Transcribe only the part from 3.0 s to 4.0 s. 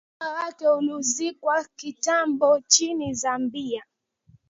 Zambia